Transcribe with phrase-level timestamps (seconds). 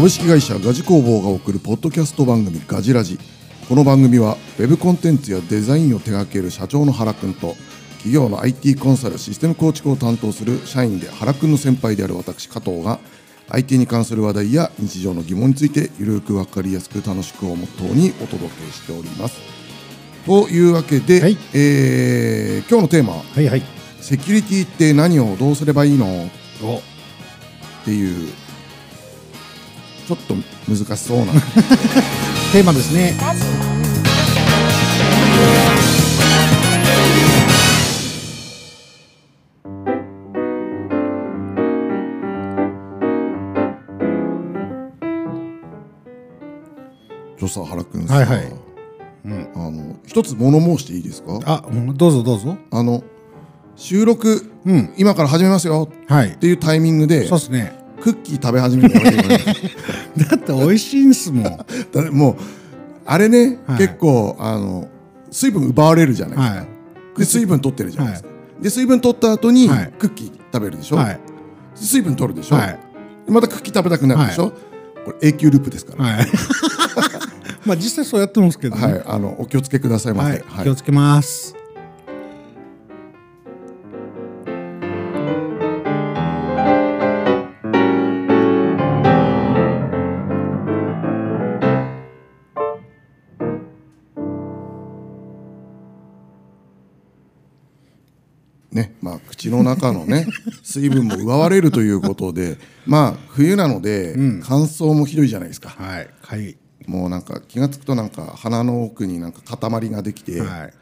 [0.00, 3.18] 株式会社ガジ工房が送るポッドキャスト番組ガジラジ。
[3.68, 7.54] この番組はウェブコンテンツやデザインを手掛ける社長の原くんと
[7.98, 12.98] 企業の IT コンサルシステム構築を担当する社員で原くんの先輩である私加藤が
[13.50, 19.38] IT に関する話題や日常の疑問についてゆるく分かりやすく楽しくをモットーにお届けしております。
[20.24, 21.36] というわけで、はい。
[21.52, 23.16] えー今日のテーマ。
[23.16, 23.62] はいはい。
[24.00, 26.30] セキュリティって何をどうすればいいの？
[26.62, 26.78] お。
[26.78, 26.80] っ
[27.84, 28.32] ていう
[30.10, 30.34] ちょっと
[30.68, 31.26] 難しそうな。
[32.52, 33.14] テーマですね。
[47.38, 48.52] ちょさ原くんさ、はいはい。
[49.54, 51.38] あの一つ物申していいですか？
[51.44, 52.56] あうんどうぞどうぞ。
[52.70, 53.02] あの
[53.76, 54.92] 収録、うん。
[54.98, 56.30] 今から始めますよはい。
[56.30, 61.44] っていうタイミングでそうですねクッキー食べ始めた だって美味しいんすもん。
[61.44, 62.36] はだもう
[63.06, 63.78] あれね、はい。
[63.78, 64.88] 結構あの
[65.30, 67.18] 水分奪われるじゃないですか、い。
[67.18, 68.28] で水分取ってるじゃないですか、
[68.60, 69.92] で水分取った後にはい。
[69.98, 71.20] クッキー食べるでしょ、はい。
[71.74, 72.78] 水分取るでしょ、はい。
[73.28, 74.52] またクッキー食べたくなるでしょ、
[75.04, 76.04] これ永久ループですから。
[76.04, 76.26] はい。
[77.66, 78.82] まあ実際そうやってますけどね。
[78.82, 80.30] はい、あのお気をつけくださいませ。
[80.30, 80.44] はい。
[80.46, 80.64] はい。
[80.64, 81.59] 気をつけます
[99.50, 100.26] の中のね
[100.62, 105.70] 水分も奪われるということで、まあ冬なので、乾燥もひどいじゃないですか。
[105.70, 106.08] はい。
[106.22, 106.56] かゆい。
[106.86, 110.72] もうなんか気がつくとなんか鼻の奥になんか塊ができて、はい。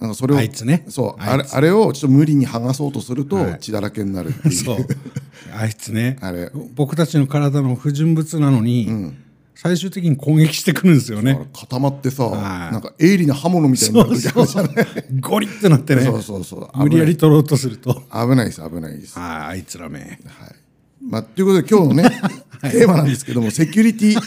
[0.00, 0.84] なんかそれをあいつね。
[0.88, 3.58] そうあれあれをちょっと無理に剥がそうとするとはい。
[3.60, 4.54] 血だらけになるっていう。
[4.54, 4.76] そう。
[5.56, 6.18] あいつね。
[6.20, 6.50] あれ。
[6.74, 9.14] 僕たちの体の不純物なのに、
[9.60, 11.48] 最終的に攻撃してくるんですよね。
[11.52, 12.72] 固まってさ、はい。
[12.72, 15.20] なんか鋭利な刃物みたいになる時あるじゃない？
[15.20, 16.02] ゴリってなってね。
[16.02, 16.78] そうそうそう。
[16.78, 17.94] 無理やり取ろうとすると。
[18.12, 19.18] 危ないです危ないです。
[19.18, 19.98] はいあいつらめ。
[20.00, 20.18] はい。
[21.02, 22.20] まあ、ということで今日のね、
[22.70, 24.20] テーマなんですけども、セキュリティ、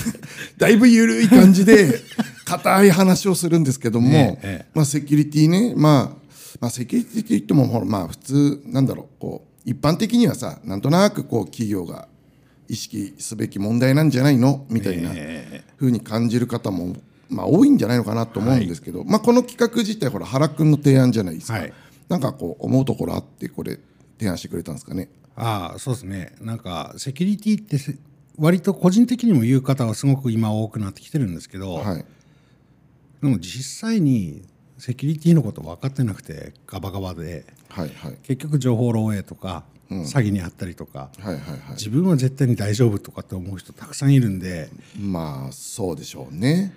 [0.58, 2.00] だいぶ緩い感じで、
[2.46, 4.70] 硬い話をするんですけども、ねええ。
[4.74, 12.08] まあ、セキュリティね、まあ、まあ、セキュリティって言っても、ほら、まあ、普通、なんだろう、こう、一般的にはさ、なんとなく、こう、企業が
[12.68, 14.66] 意識すべき問題なんじゃないの？
[14.68, 15.10] みたいな
[15.76, 16.96] ふうに感じる方も、
[17.28, 21.54] まあ、多いんじゃないのかなと思うんですけど、まあ、この企画自体、ほら、原くんの提案じゃないですか。
[21.54, 21.72] はい
[22.08, 23.78] なんかこう、思うところあって、これ、
[24.18, 25.10] 提案してくれたんですかね？
[25.36, 27.96] ああそうですねなんかセキュリティってせ
[28.36, 32.04] 割と個人的にも言う方はすごく今多くなってきてるんですけど、はい。
[33.22, 34.42] でも実際に
[34.78, 41.10] セキュリティのこと分かってなくてガバガバではいはい結局情報漏洩とか、詐欺にあったりとか。
[41.20, 41.60] はいはいはい。
[41.72, 44.68] 自分は絶対に大丈夫とかって思う人たくさんいるんで、
[45.00, 46.74] まあそうでしょうね。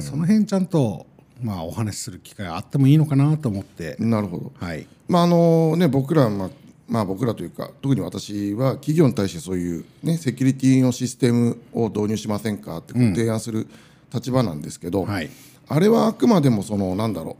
[0.00, 1.06] その辺ちゃんと、
[1.42, 4.52] まあ、お話しする機会があってもいいのかなと思って、なるほど。
[4.58, 4.86] はい。
[5.08, 6.50] まああのね僕らまあ
[6.88, 13.66] まあ僕らというか特に私は企業に対してそういうねセキュリティのシステムを導入しませんかって提案する
[14.12, 15.30] 立場なんですけど、はい。
[15.66, 17.36] あれはあくまでもそのなんだろ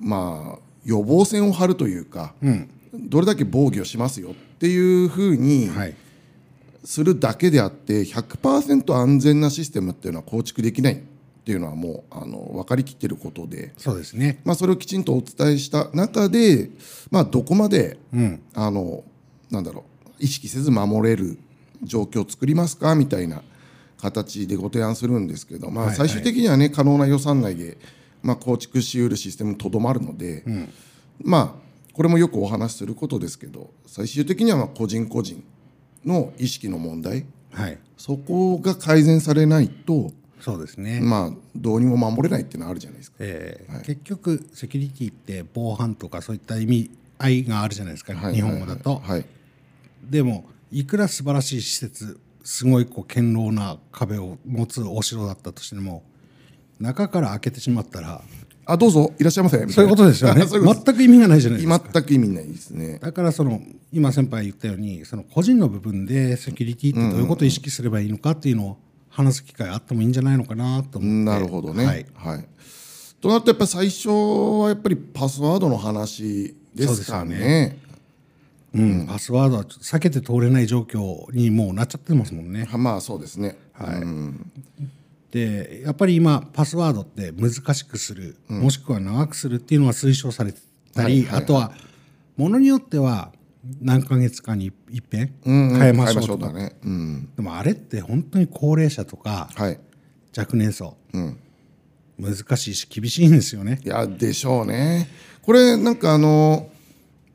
[0.00, 0.06] う。
[0.06, 2.34] まあ予防線を張るというか、
[3.00, 5.94] どれだけ防御しますよっていうふうにはい。
[6.84, 10.96] するだけであって100%安全なシステムっていうのは構築できないっ
[11.44, 14.40] ていうのはもうあの分かりきってることで、そうですね。
[14.44, 16.70] まあ、それをきちんとお伝えした中で、
[17.10, 17.98] まあ、どこまで、
[18.54, 19.04] あの
[19.50, 21.38] なんだろう意識せず守れる
[21.82, 23.42] 状況を作りますかみたいな
[23.98, 27.76] 形でご提案するんですけど、まあ、はい最終的にはね、可能な予算内で、
[28.22, 30.44] まあ、構築しうるシステムにとどまるので、
[31.22, 31.63] まあ
[31.94, 35.42] これもよくお話しすることですけど最終的にはまあ個人個人
[36.04, 37.24] の意識の問題。
[37.52, 37.78] はい。
[37.96, 43.16] そこが改善されないと、そうですね、まあ、どうにも守れないっていうのはあるじゃないですか。
[43.20, 48.34] えー結局セキュリティって防犯とかそういった意味合いがあるじゃないですか、はい。
[48.34, 49.24] 日本語だと、はい。
[50.02, 56.02] でもいくら素晴らしい施設すごいこう堅牢な壁を持つお城だったとしても
[56.78, 58.22] 中から開けてしまったら
[58.66, 62.98] あどうぞいらっしゃいませみたなそういうことですよね 全く意味がないじゃないですか全く意味ないですね。
[63.00, 63.62] だからその
[63.92, 68.76] 今先輩言ったようにその個人の部分でセキュリティってどういうことを意識すればいいのかっていうのを
[69.08, 71.84] 話す機会あってもいいんじゃないのかなと思ってなるほどね。
[72.14, 72.44] ははいい。
[73.20, 77.78] となるとやっぱり最初はやっぱりパスワードの話ですかそうですよね。
[78.74, 82.64] うん、パスワードは避けて通れない状況にもうなっちゃってますもんね。
[82.64, 83.56] はまあそうですね。
[83.72, 84.02] はい
[85.34, 90.60] でやっぱり今パスワードって難しくする、もしくは長くするっていうのが推奨されて
[90.94, 91.42] たり、はいはいはい。
[91.42, 91.72] あとは
[92.36, 93.32] ものによっては
[93.80, 95.80] 何ヶ月かに一遍うんうん。
[95.80, 96.76] 変えましょうとか、だね。
[96.84, 97.30] うん。
[97.34, 99.80] でもあれって本当に高齢者とかはい。
[100.38, 100.96] 若年層。
[101.12, 101.36] うん。
[102.16, 103.80] 難しいし厳しいんですよね。
[103.84, 105.08] いやでしょうね。
[105.42, 106.68] これなんかあの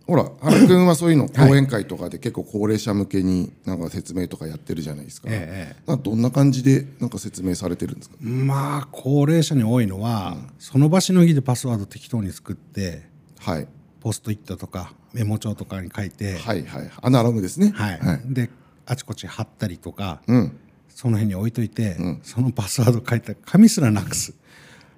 [0.09, 8.15] ほら原君はそういうの講演会とかで結構高齢者向けになんか説明とかやってるじゃないですか,、えなんかどんな感じでなんか説明されてるんですか？
[8.19, 13.03] まあ高齢者に多いのは、その場しのぎでパスワード適当に作って
[13.39, 13.67] はい。
[14.01, 17.71] ポストイットとかメモ帳とかに書いて、はいはいアナログですね。
[17.75, 17.99] はい。
[18.25, 18.49] で
[18.85, 20.57] あちこち貼ったりとか、うん。
[20.89, 24.33] その辺に置いといて、そのパスワード書いた紙すらなくす。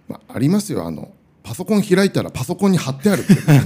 [0.07, 1.11] まあ、ありますよあの
[1.51, 3.57] パソコン開いたらパソコンに貼ってあるっては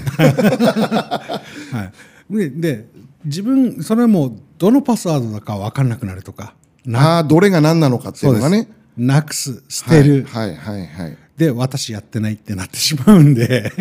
[2.31, 2.87] い、 でで
[3.23, 6.55] 自分それはもうどのパスワードだか分かんなくなるとか。
[6.91, 8.67] ああどれが何なのかっていうのがね。
[8.97, 11.17] なくす捨てる、はいはいはいはい。
[11.37, 13.71] で私やってないってなってしまうんで、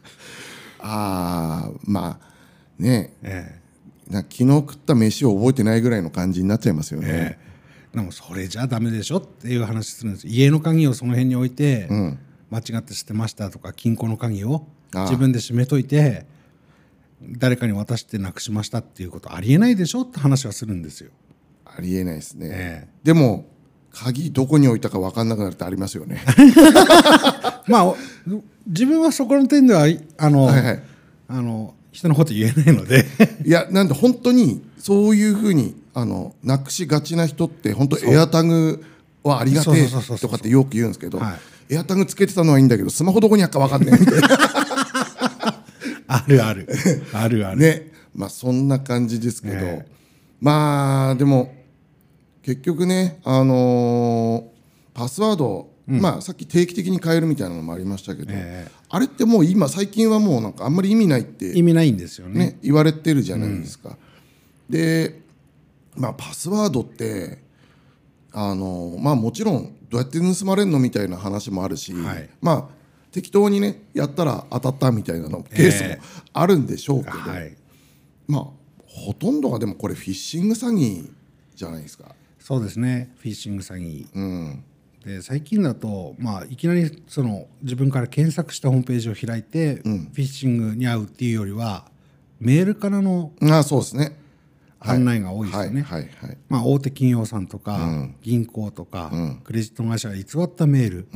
[0.80, 2.26] ああまあ
[2.82, 3.12] ね。
[3.22, 3.60] え
[4.08, 7.38] な昨日食った飯を覚えてないぐらいの感じになっちゃいますよね、
[7.92, 10.26] えでもそれじゃダメでしょっていう話するんです。
[10.26, 11.86] 家の鍵をその辺に置いて、
[12.54, 16.24] 間違って捨てましたとか金庫の鍵を自分で閉めといて
[17.20, 21.10] 誰かに渡してなくしましたっていうことありえないでしょって話はするんですよ。
[21.64, 23.46] ありえないですね、えでも
[23.90, 26.22] 鍵どこに置いたか分かんなくなるってありますよね。
[27.66, 27.96] まあお
[28.66, 30.82] 自分はそこの点ではいあの、はいはい。
[31.26, 33.04] あの人のこと言えないので。
[33.44, 38.84] いやなんで本当にそういうふうにあのなくしがちな人って本当エアタグ
[39.24, 41.36] はありがてえとかってよく言うんですけど、は
[41.68, 44.28] エアタグつけてたのはいいんだけどスマホどこにあっか分かんないみたいな
[46.06, 46.68] あるある。
[47.12, 47.92] あるある、ね。
[48.14, 49.86] まあそんな感じですけど、え
[50.40, 51.54] まあでも
[52.42, 54.54] 結局ねあのー
[54.94, 62.38] パスワード、まあさっき定期的に変えるみたいなのもありましたけど、えあれってもう今最近はもうなんかあんまり意味ないって意味ないんですよね。
[62.38, 63.96] ね、言われてるじゃないですか。
[64.70, 65.20] で、
[65.96, 67.42] まあ、パスワードって
[68.34, 72.28] あの、まあ、もちろんどうやって盗まれるのみたいな話もあるし、はい。
[72.42, 77.56] まあ適当にねやったら当たったみたいなのケースもええあるんでしょうけど、はい。
[78.26, 78.42] まあ
[78.86, 81.10] ほとんどがでもこれフィッシング詐欺
[81.54, 82.14] じゃないですか。
[82.40, 83.14] そうですね。
[83.18, 84.08] フィッシング詐欺。
[84.14, 84.64] うん、
[85.04, 91.86] で最近だと、まあ、いきなりその自分から検索したホームページを開いて、フィッシングに遭うっていうよりは
[92.40, 94.23] メールからのあそうですね。
[94.84, 96.38] 案内が多いですよね、はいはいはい。
[96.48, 99.10] まあ、大手企業さんとか、銀行とか、
[99.44, 101.08] クレジット会社が偽ったメール。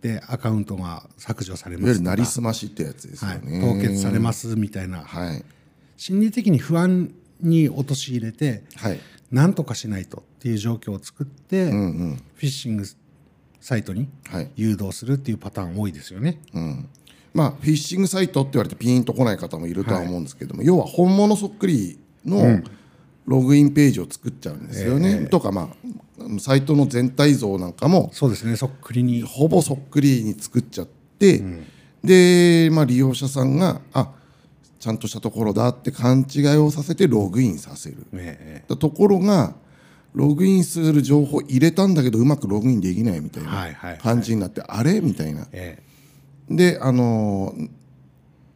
[0.00, 3.60] でアカウントが削除されいわゆるますとかなりすましってやつですよはい、ね。
[3.60, 5.44] 凍結されますみたいなはい
[5.96, 9.00] 心理的に不安に陥れてはい。
[9.30, 12.84] 何とかしないとっていう状況を作って、うんうんフィッシング
[13.60, 14.50] サイトにはい。
[14.56, 16.40] 誘導するっていうパターン多いですよね。
[16.52, 16.88] うん
[17.34, 22.62] まあ、フィッシングサイトって言われてピーンと来ない方もいるとは思うんですけども、要は本物そっくりの
[23.26, 25.26] ログインページを作っちゃうんですよね。
[25.26, 25.70] とか、ま
[26.18, 28.56] あ、サイトの全体像なんかもそうですね。
[28.56, 29.22] そっくりに。
[29.22, 30.86] ほぼそっくりに作っちゃっ
[31.18, 31.42] て、
[32.02, 34.12] で、まあ、利用者さんがあ
[34.78, 38.06] ちゃんとしたところだって勘違いをさせてログインさせる。
[38.12, 39.54] えところが
[40.12, 45.46] ログインする情報入れたんだけどうまくログインできないみたいない感じになって、あれみたいな。
[45.52, 45.78] え
[46.50, 46.54] え。
[46.54, 47.70] であのー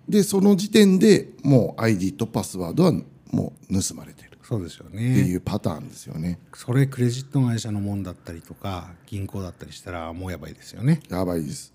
[0.09, 2.93] でその時点でもう ID とパスワードは
[3.31, 5.03] もう盗まれてるえそうですよってね。
[5.03, 6.39] いうパターンですよね。
[6.55, 11.01] それクレジット会社のもんだったりとか銀行だったりしたらもうやばいですよね。
[11.09, 11.73] やばいです。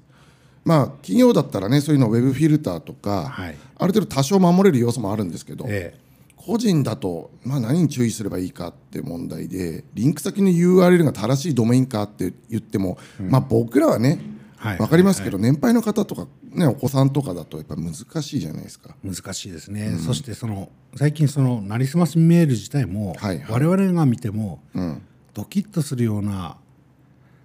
[0.63, 5.97] まあ企業だったらねそういうのウェブフィルターとか、はいある程度多少守れる要素もあるんですけど、え
[6.45, 14.19] 個人だと、まあ、何に注意すればいいかって問題でリンク先の URL が正しいドメインかって言っても、まあ、僕らはね
[14.61, 18.95] はい分かりますけど、年配の方とか、ね、お子さんとかだとやっぱ難しいじゃないですか。
[19.03, 19.97] え難しいですね。
[19.97, 25.01] そしてその最近そのなりすましメール自体も、はいはい我々が見ても、うん
[25.33, 26.57] ドキッとするような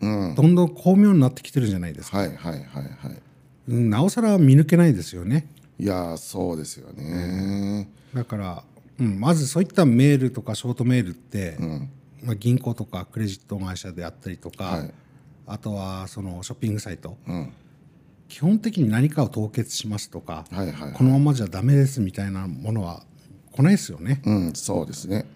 [0.00, 2.18] うん、どんどん巧妙になってきてるじゃないですか。
[2.18, 3.22] はいはいはいはい。
[3.68, 5.46] うんなおさら見抜けないですよね。
[5.78, 7.88] いやーそうですよね。
[8.14, 8.64] だから、
[9.00, 11.90] うん、まずそういったメールとかショートメールって、うん
[12.22, 14.94] まあ、銀行とかクレジット会社であったりとか、はい
[15.46, 17.52] あとはそのショッピングサイトうん
[18.28, 23.04] 基本的に何かを凍結しますとか、はいはいこのままじゃダメですみたいなものは
[23.52, 24.20] 来ないですよね。
[24.26, 25.26] うん、そうですね。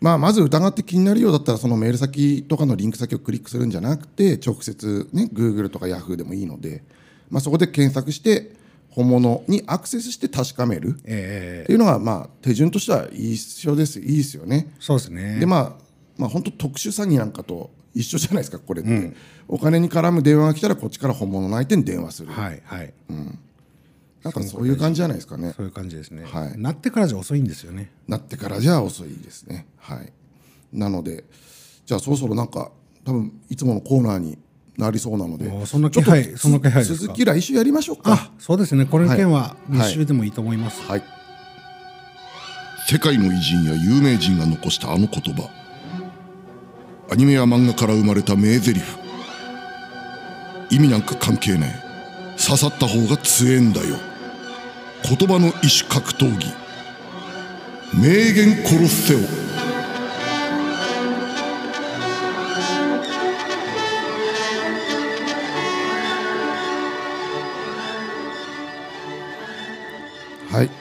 [0.00, 6.82] まあ、まず疑って気になるようだったらそのメール先とかのリンク先をクリックするんじゃなくて直接ね Google とか Yahoo でもいいので、
[7.28, 8.52] まあ、そこで検索して
[8.88, 14.72] 本物にアクセスして確かめるっえていうのがまあ手順としては一緒ですいいですよね。
[14.80, 15.38] そうですね。
[15.38, 15.89] でまあ
[16.20, 19.12] まあ本当特殊詐欺なんかと一緒じゃないですかこれって、
[19.48, 22.92] お金に絡む電話が来たらこっちから本物の相手に電話する、はいはい。
[24.22, 25.54] なんかそういう感じじゃないですかね。
[25.56, 26.58] そういう感じですね、はい。
[26.58, 27.90] なってからじゃ遅いんですよね。
[28.06, 29.66] なってからじゃ遅いですね。
[29.78, 30.12] はい。
[30.74, 31.24] なので
[31.86, 32.70] じゃあそろそろなんか
[33.04, 34.38] 多分いつものコーナーに
[34.76, 38.12] なりそうなのでおそんな気配ちょっとそんな気配続き来週やりましょうか。
[38.12, 38.84] あそうですね。
[38.84, 39.72] この件ははい。
[39.72, 41.02] 2週でもいいと思います、はい。
[42.86, 45.48] 世界の偉人や有名人が残したあの言葉
[47.12, 48.82] アニメや漫画から生まれた名台詞。
[50.70, 52.40] 意味なんか関係ねえ。
[52.40, 53.96] 刺さった方が強えんだよ。
[55.02, 56.54] 言葉の異種格闘技。
[57.92, 59.20] 名言殺せよ。
[70.52, 70.79] はい。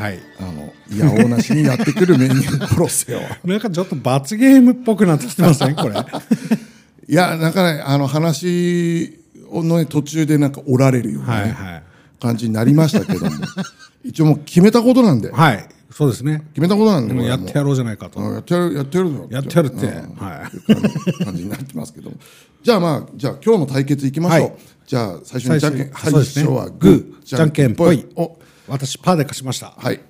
[0.00, 0.18] はい。
[0.38, 3.20] あのいやおうなしにやってくるメニュー殺せよ。
[3.44, 5.74] なんかちょっと罰ゲームっぽくなってきてません？
[5.76, 5.96] これ。
[7.08, 9.18] いやなんかねあの話
[9.52, 11.82] の、ね、途中でなんか折られるような、ねはいはい。
[12.20, 13.32] 感じになりましたけども。
[14.04, 15.30] 一応もう決めたことなんで。
[15.30, 15.68] はい。
[15.90, 16.44] そうですね。
[16.54, 18.20] 決めたことなんでもやってやろうじゃないかと。
[18.20, 19.26] うんやってやるやってやるぞ。
[19.30, 19.92] やってやるって、うん。
[20.16, 20.56] はい。
[20.56, 22.16] いう感じになってますけども。
[22.62, 24.52] じゃあまあじゃあ今日の対決いきましょう、はい。
[24.86, 27.22] じゃあ最初にじゃんけん最初最初はググー。
[27.22, 28.06] ーじゃんけんぽい。
[28.16, 28.38] お
[28.70, 29.72] 私パーで貸しました。
[29.76, 30.00] はい。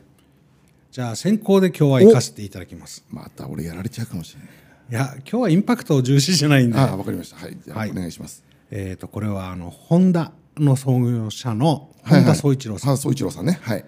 [0.91, 3.05] じゃあ先行で今日は行かせていただきます。
[3.09, 4.49] また俺やられちゃうかもしれない。
[4.91, 6.79] いや今日はインパクトを重視じゃないんで。
[6.79, 7.37] ああわかりました。
[7.37, 7.57] はい。
[7.65, 7.91] じゃあはい。
[7.91, 8.45] お願いします。
[8.71, 12.25] えー、とこれはあのホンダの創業者のはいはい。
[12.25, 13.59] 本田宗一郎さん、あ宗一郎さんね。
[13.63, 13.85] はい。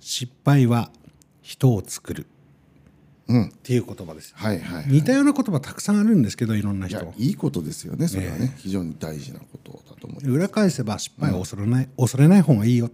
[0.00, 0.90] 失敗は
[1.42, 2.26] 人を作る、
[3.26, 3.44] うん。
[3.46, 4.30] っていう言葉です。
[4.30, 4.84] よはいはい。
[4.86, 8.54] 似たような言葉たくさんあるんですけどいろんない人やいいことですよねそれはね。
[8.58, 10.30] 非常に大事なことだと思います。
[10.30, 12.90] 裏返せば失敗を恐れない、恐れない方がいいよ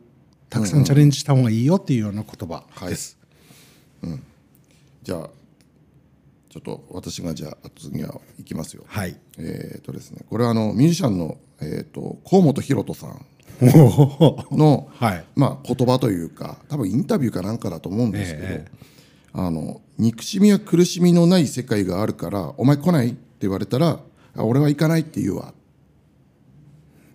[0.51, 3.17] たくさんチャレンジした方がいいよっていうような言葉です、
[5.03, 5.31] じゃあ
[6.51, 8.83] ちょっと私がじゃあ次はいきますよ。
[8.89, 9.17] はい。
[9.39, 13.25] えっとですねこれはあのミュージシャンのえっと河本大翔さん
[14.57, 15.25] の、 はい。
[15.37, 18.67] まあ、言葉というか多分インタビューかなんかだと思うんですけど、え
[19.33, 24.01] あの憎しみや苦しみのない世界があるから「お前来ない?」って言われたら
[24.35, 25.55] 「あ俺は行かない」って言うわ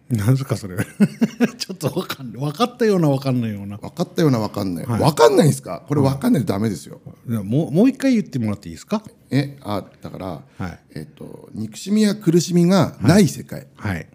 [0.10, 0.78] 何ですかそれ。
[1.58, 2.42] ちょっと分かんない。
[2.42, 3.78] 分かったような分かんないような。
[3.78, 5.84] 分かったような分かんない、分かんないんですか？
[5.88, 9.02] これ分かんないとダメですよ、でももうもう一回言ってもらっていいですか？
[9.32, 10.26] えあだから、
[10.58, 10.80] はい。
[10.96, 13.66] えっと憎しみや苦しみがない世界。
[13.76, 14.08] はい。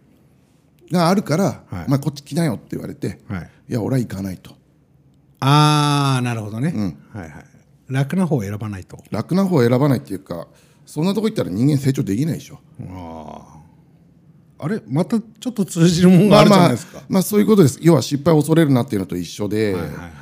[0.92, 1.84] があるから「はい。
[1.86, 3.50] お前こっち来なよ」って言われて「はい。
[3.68, 4.52] いや俺は行かない」と。
[5.40, 6.72] ああなるほどね、
[7.12, 7.44] はいはい。
[7.88, 9.02] 楽な方を選ばないと。
[9.10, 10.46] 楽な方を選ばないっていうか
[10.86, 12.58] そんなとこ行ったら人間成長できないでしょ
[14.62, 17.78] あれまたちょっと通じるもんがあるじゃまあないですか、まあそういうことです。
[17.80, 20.12] 要は失敗を恐れるなっていうのと一緒で、はいはいはい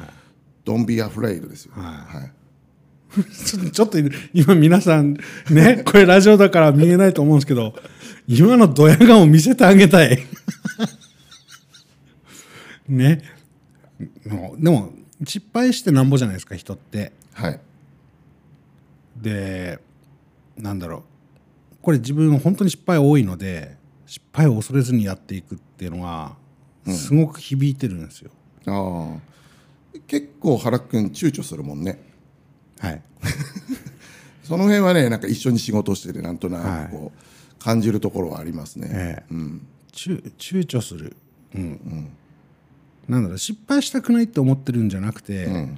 [0.69, 2.17] Don't be afraid ですよ、はい。
[2.17, 2.33] はい。
[3.73, 3.99] ちょっと
[4.35, 5.17] 今皆さん
[5.49, 7.75] ねこれラジオだから見えないと思うんですけど
[8.29, 10.27] 今のドヤ顔を見せてあげたい。
[12.87, 13.23] ね。
[14.59, 14.93] でも
[15.25, 17.13] 失敗してなんぼじゃないですか人って。
[17.33, 17.61] はい。
[19.17, 19.79] で
[20.59, 21.03] なんだろう。
[21.81, 23.78] これ自分本当に失敗多いので
[24.09, 26.35] 失敗を恐れずにやっていくっていうのが
[26.87, 28.31] すごく響いてるんですよ、
[28.67, 30.01] ああ。
[30.07, 32.01] 結構原君躊躇するもんね。
[32.81, 33.03] はい。
[34.45, 39.35] その辺はねなんか一緒に仕事をしててなんとなくこう、感じるところはありますね、ええ。
[39.93, 41.15] 躊躊躇する、
[41.55, 42.09] うん。
[43.07, 45.69] なんだろう失敗したくないって思ってるんじゃなくて、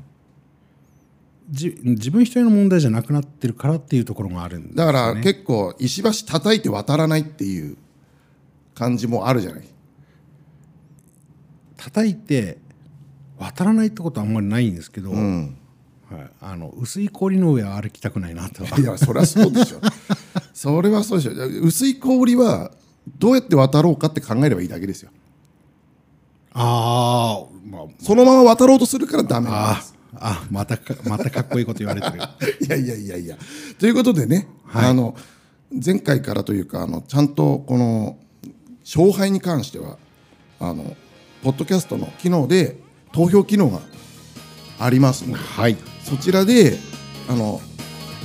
[1.50, 7.76] じ自分一人の問題じゃなくなってるからっていうところがあるんですだから、結構石橋叩いて渡らないっていう
[8.80, 9.64] 感じもあるじゃない。
[11.76, 12.56] 叩いて
[13.38, 15.54] 渡らないってことはあんまりないんですけど、ん。
[16.10, 19.80] はい、あの薄い氷の上は歩きたくないなといやそりゃそうでしょ。
[20.54, 21.32] それはそうでしょ。
[21.62, 22.72] 薄い氷は
[23.18, 25.10] どうやって渡ろうかって考えればいいだけですよ。
[26.54, 29.94] あー、まあそのまま渡ろうとするからダメなんです。
[30.14, 32.16] あまたかまたかっこいいこと言われてる。
[32.64, 33.37] いやいやいやいや。
[33.78, 35.14] ということでね、あの
[35.84, 38.16] 前回からというかあのちゃんとこの
[38.92, 39.99] 勝敗に関しては
[40.59, 40.97] あの
[41.44, 42.76] ポッドキャストの機能で
[43.12, 43.80] 投票機能が
[44.80, 45.76] ありますので、はい。
[46.02, 46.76] そちらで
[47.28, 47.61] あの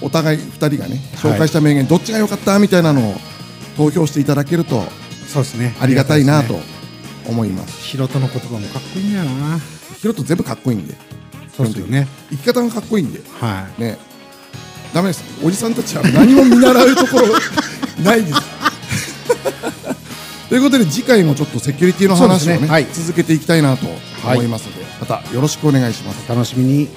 [0.02, 3.14] お互い2人がね紹介した名言、どっちが良かったみたいなのを
[3.78, 4.82] 投票していただけると
[5.28, 5.76] そうですね。
[5.80, 6.56] ありがたいなと
[7.28, 7.84] 思います。
[7.84, 9.60] ヒロトの言葉もかっこいいんだよな。
[10.00, 10.96] ヒロト全部かっこいいんで、
[11.56, 12.08] そうですよね。
[12.32, 13.22] 生き方がかっこいいんで。
[13.40, 13.98] はね。
[14.94, 15.24] ダメです。
[15.44, 17.28] おじさんたちは何も見習うところ
[18.04, 18.55] ないです
[20.56, 22.68] ということで次回もちょっとセキュリティの話をねね。
[22.68, 22.86] はい。
[22.86, 23.88] 続けていきたいなと
[24.24, 26.26] 思いますので、またよろしくお願いします。
[26.26, 26.88] い楽しみに